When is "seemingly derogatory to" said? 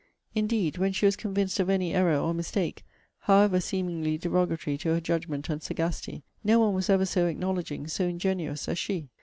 3.61-4.89